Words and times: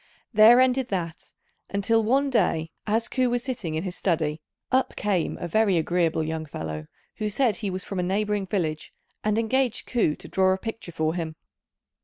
There 0.33 0.59
ended 0.59 0.87
that; 0.87 1.31
until 1.69 2.03
one 2.03 2.31
day, 2.31 2.71
as 2.87 3.07
Ku 3.07 3.29
was 3.29 3.43
sitting 3.43 3.75
in 3.75 3.83
his 3.83 3.95
study, 3.95 4.41
up 4.71 4.95
came 4.95 5.37
a 5.37 5.47
very 5.47 5.77
agreeable 5.77 6.23
young 6.23 6.47
fellow, 6.47 6.87
who 7.17 7.29
said 7.29 7.57
he 7.57 7.69
was 7.69 7.83
from 7.83 7.99
a 7.99 8.03
neighbouring 8.03 8.47
village, 8.47 8.95
and 9.23 9.37
engaged 9.37 9.85
Ku 9.85 10.15
to 10.15 10.27
draw 10.27 10.53
a 10.53 10.57
picture 10.57 10.91
for 10.91 11.13
him. 11.13 11.35